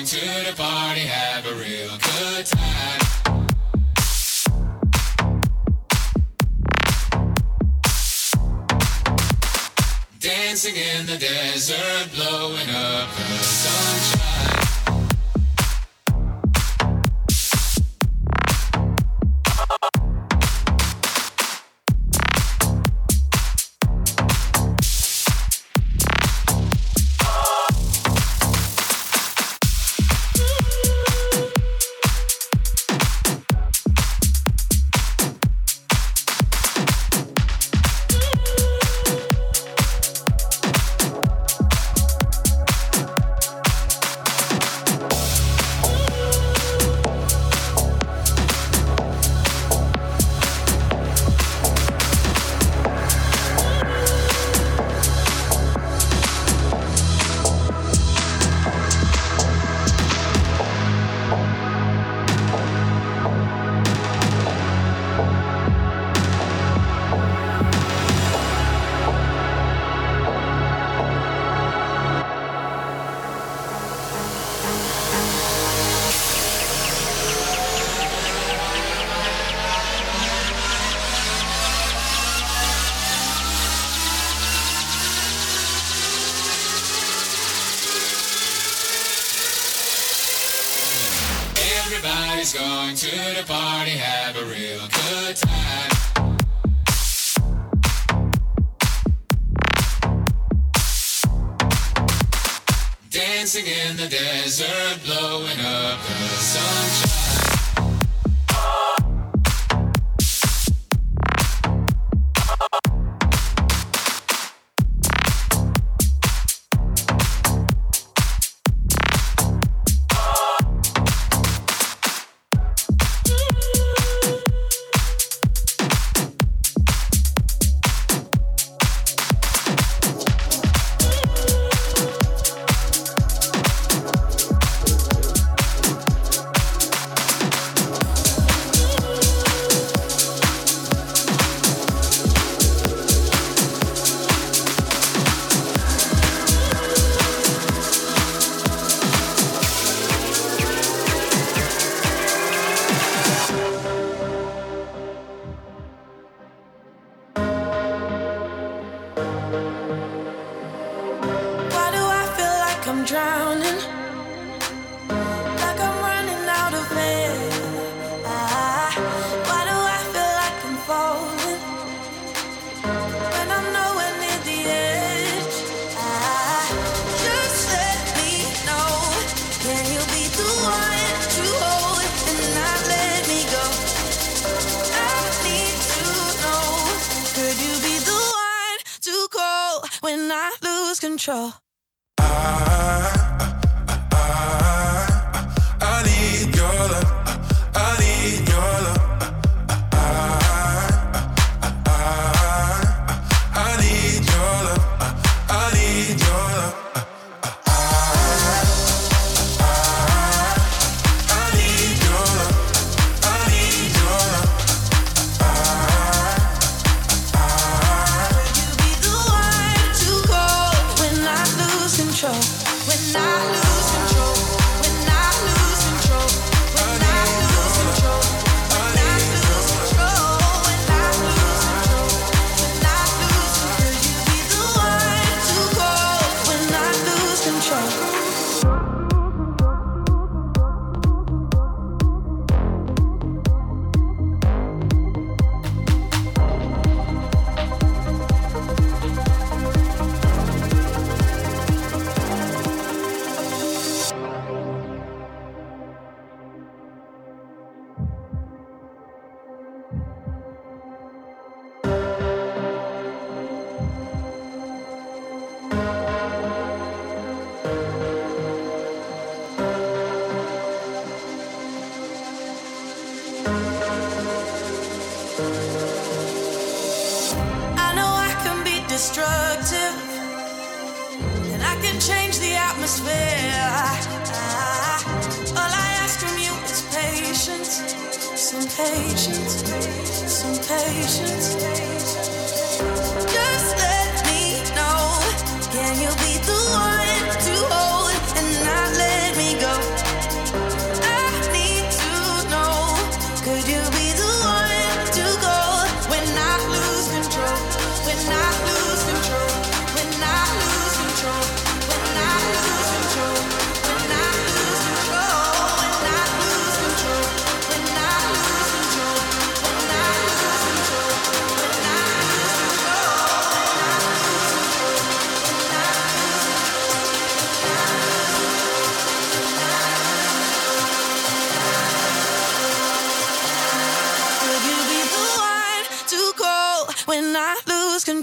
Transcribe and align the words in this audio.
Going 0.00 0.06
to 0.06 0.50
the 0.50 0.56
party, 0.56 1.00
have 1.00 1.44
a 1.44 1.54
real 1.56 2.09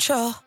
control. 0.07 0.46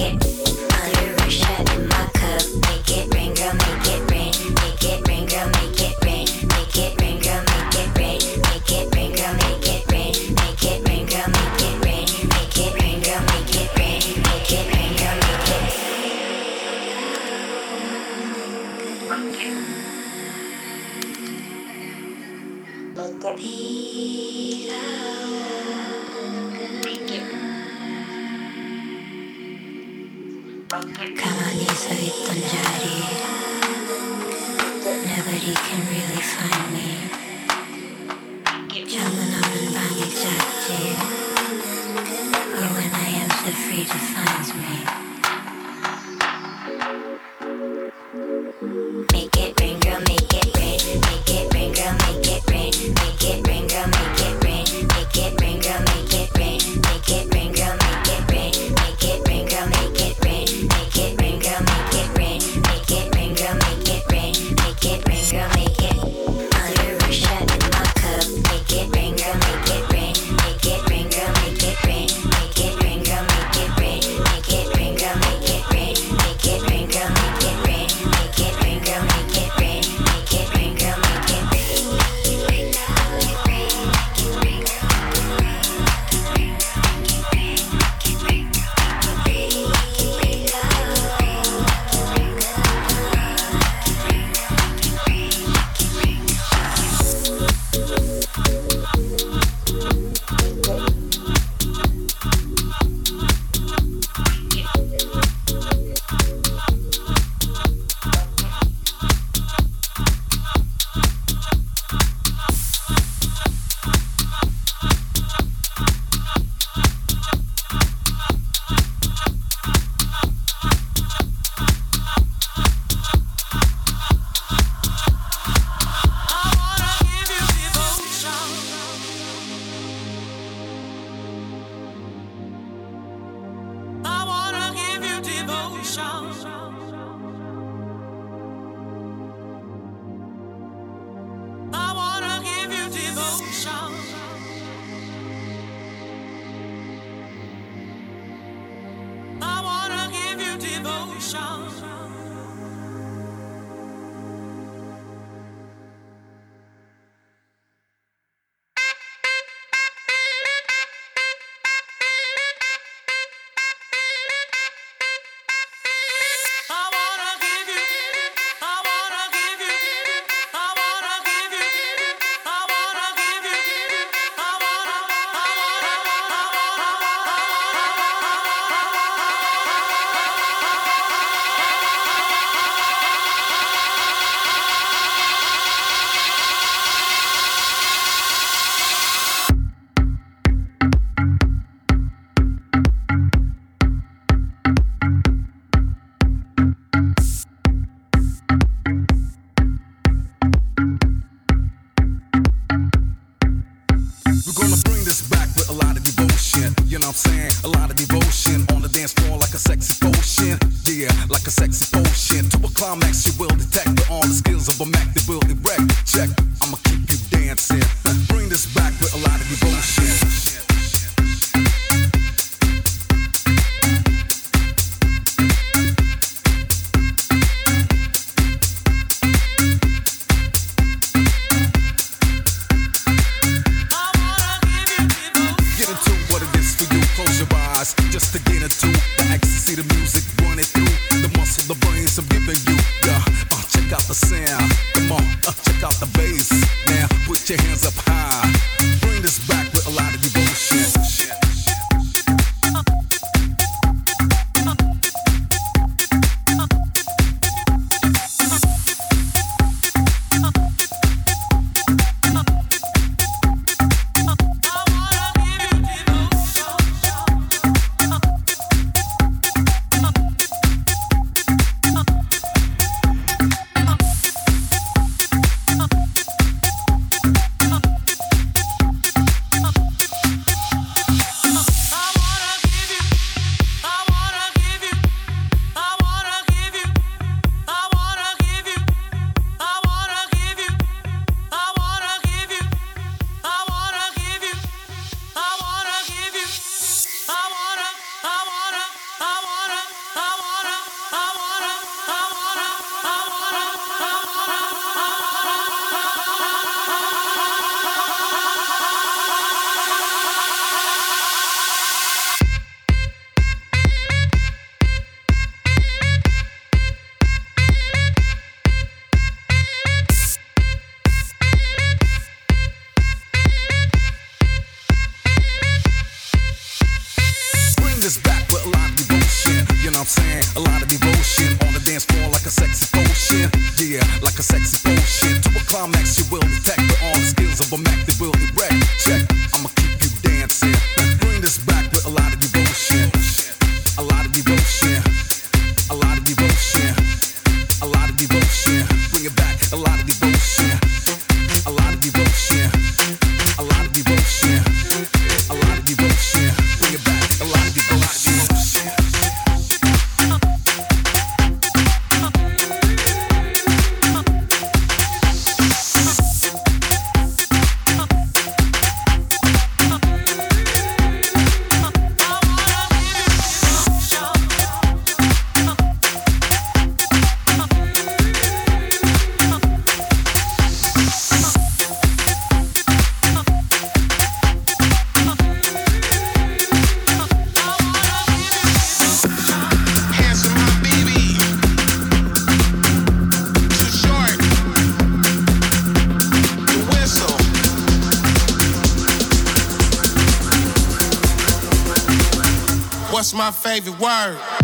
What's 403.21 403.35
my 403.35 403.51
favorite 403.51 403.99
word? 403.99 404.60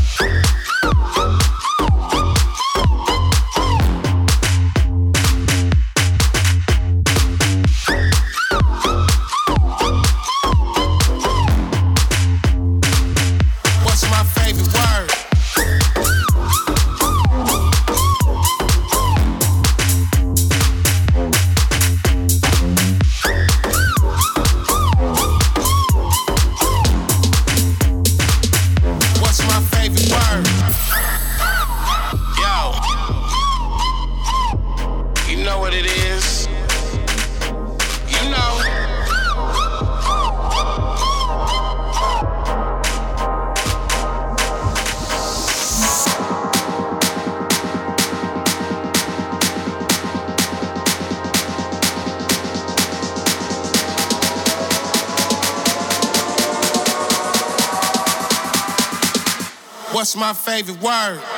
favorite 60.63 60.81
word. 60.81 61.36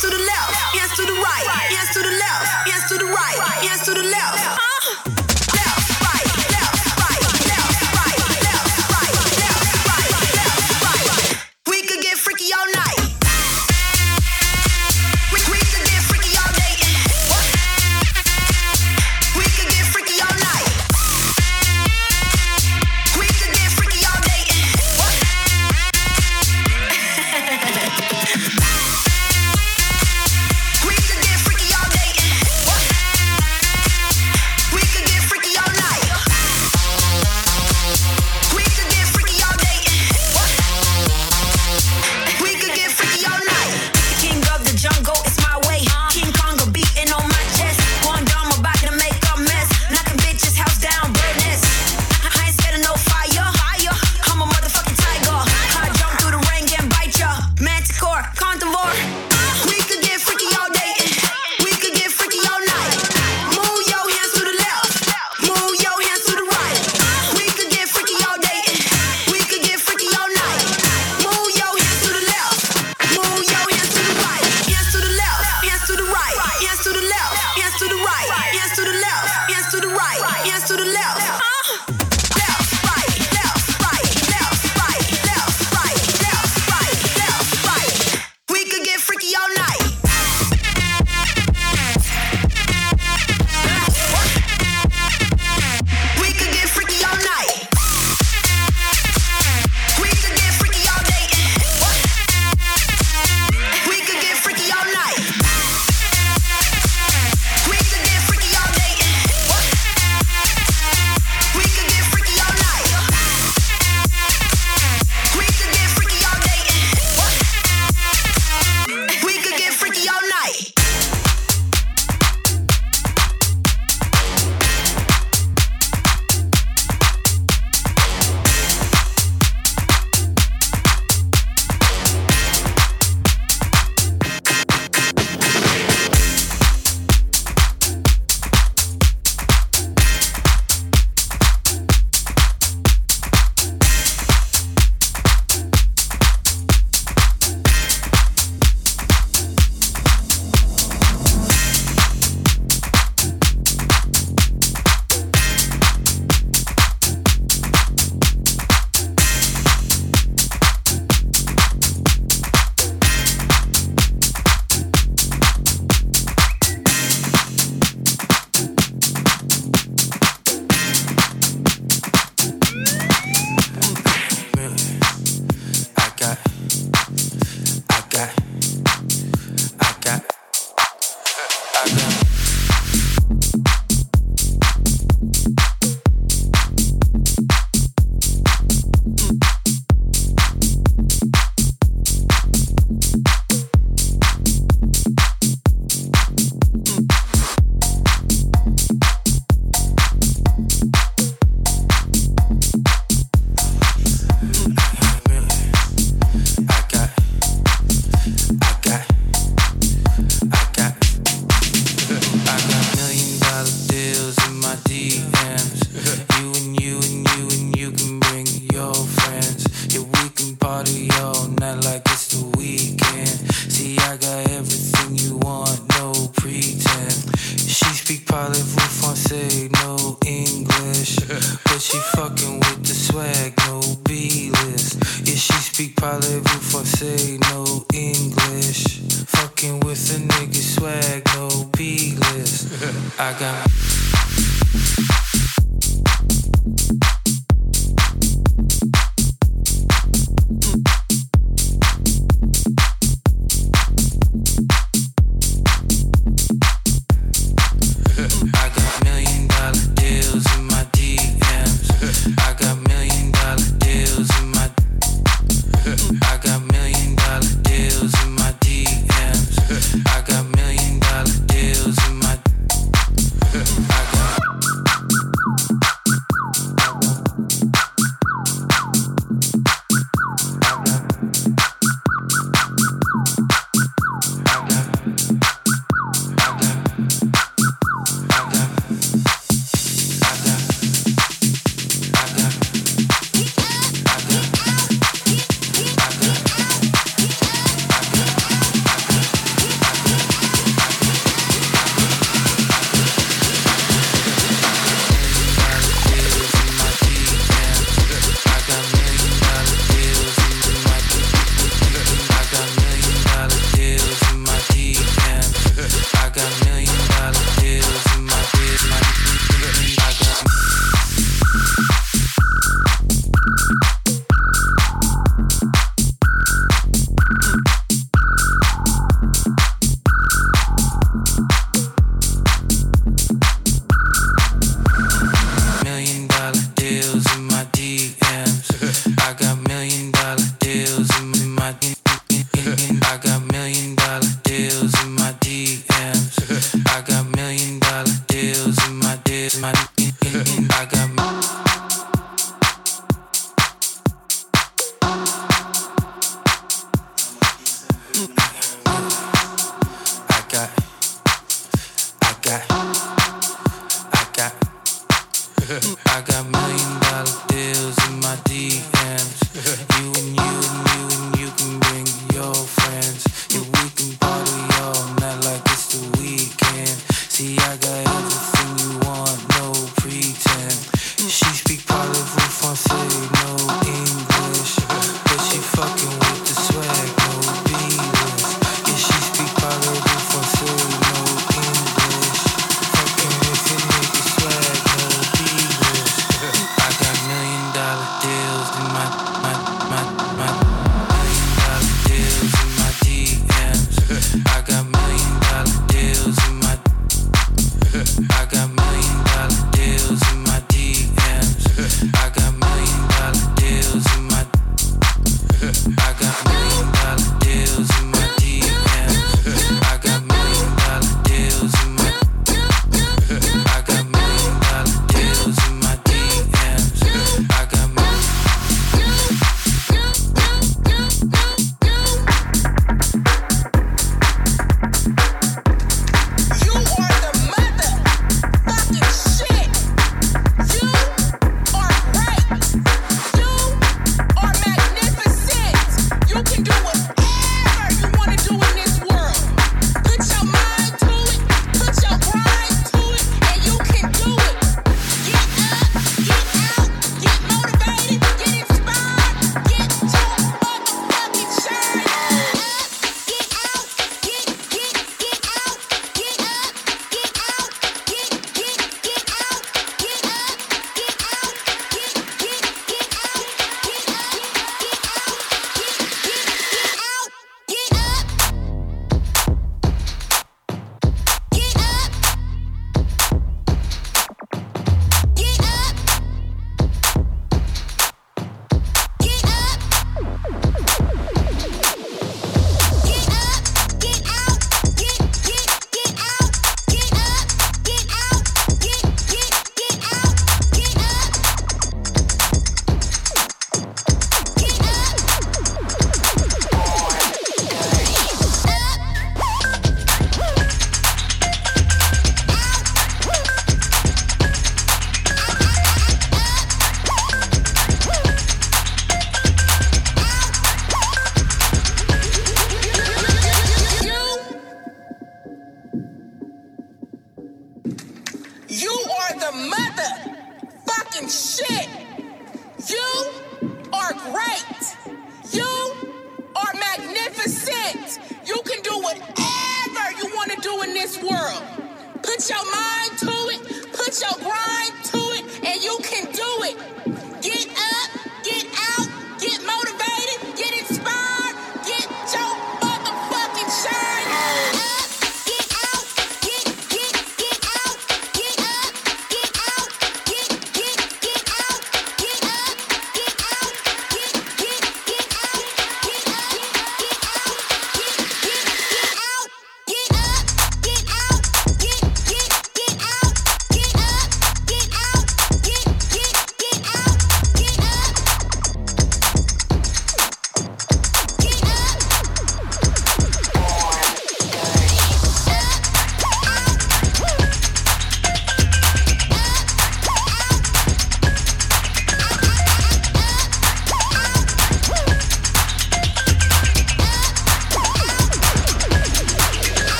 to 0.00 0.08
the 0.08 0.18
left. 0.18 0.31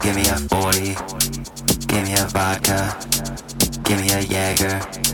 Give 0.00 0.16
me 0.16 0.22
a 0.22 0.36
40. 0.36 0.96
Give 1.86 2.04
me 2.04 2.14
a 2.14 2.26
vodka. 2.28 2.96
Give 3.84 4.00
me 4.00 4.10
a 4.10 4.20
Jaeger. 4.22 5.09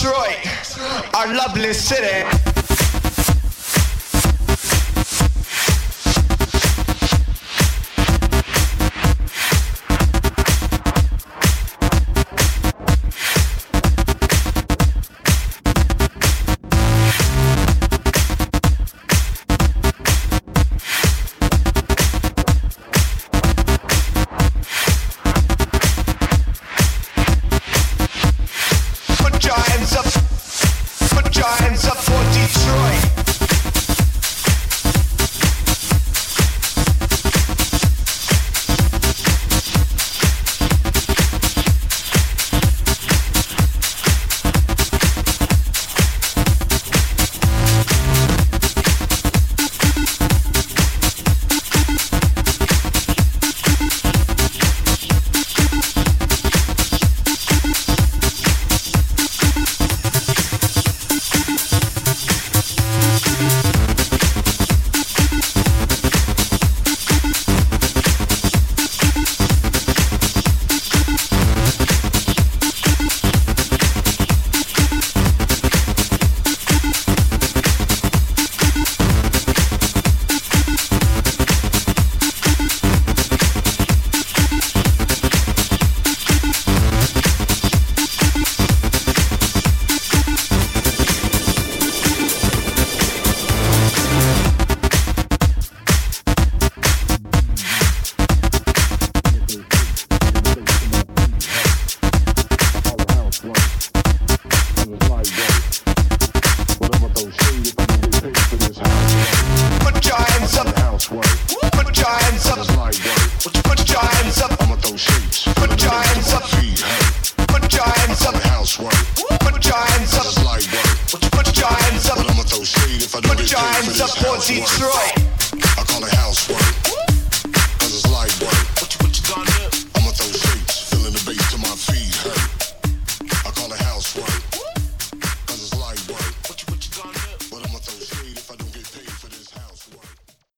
Detroit, 0.00 1.14
our 1.14 1.34
lovely 1.34 1.74
city. 1.74 2.39